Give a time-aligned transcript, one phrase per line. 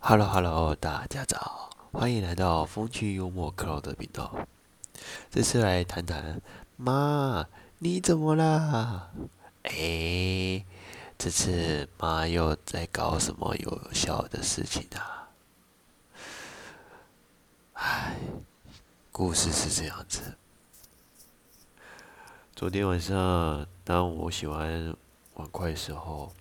[0.00, 4.46] Hello Hello，大家早，欢迎来到风趣幽默克劳的频道。
[5.30, 6.40] 这次来谈谈，
[6.76, 7.46] 妈，
[7.78, 9.10] 你怎么啦？
[9.64, 10.64] 哎，
[11.18, 15.28] 这次妈又在搞什么有效的事情啊？
[17.72, 18.16] 唉，
[19.10, 20.36] 故事是这样子。
[22.54, 24.94] 昨天晚上，当我洗完
[25.34, 26.32] 碗筷的时候，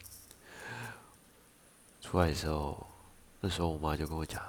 [2.01, 2.85] 出来的时候。
[3.47, 4.41] 那时候我妈就跟我讲：“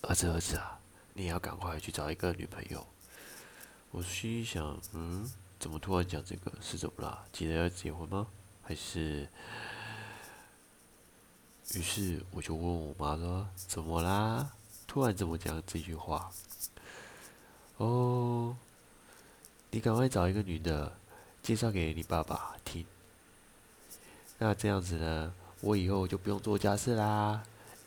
[0.00, 0.80] 儿子，儿子啊，
[1.12, 2.86] 你也要赶快去找一个女朋友。”
[3.92, 5.30] 我心想：“嗯，
[5.60, 6.50] 怎么突然讲这个？
[6.62, 7.22] 是怎么啦？
[7.30, 8.26] 急着要结婚吗？
[8.62, 9.28] 还是……”
[11.76, 14.50] 于是我就问我妈说：“怎么啦？
[14.86, 16.30] 突然怎么讲这句话？”
[17.76, 18.56] 哦，
[19.70, 20.90] 你赶快找一个女的，
[21.42, 22.86] 介绍给你爸爸听。
[24.38, 27.42] 那这样子呢，我以后就不用做家事啦。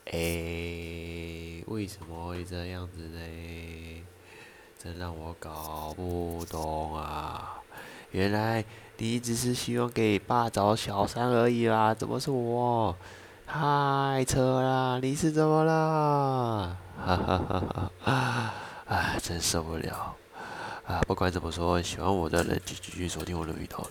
[0.05, 3.19] 哎，为什么会这样子呢？
[4.77, 7.61] 真让我搞不懂啊！
[8.09, 8.65] 原来
[8.97, 12.95] 你只是希望给爸找小三而已啦，怎么是我？
[13.45, 14.99] 太扯了！
[14.99, 16.77] 你是怎么了？
[16.97, 18.53] 哈哈哈哈！
[18.87, 20.15] 哎，真受不了！
[20.87, 23.87] 啊，不管怎么说，喜欢我的人就继续锁定我的频道，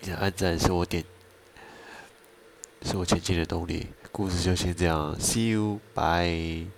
[0.00, 1.02] 你的按赞是我点。
[2.86, 3.88] 是我前进的动力。
[4.12, 6.75] 故事就先这样，See you，bye。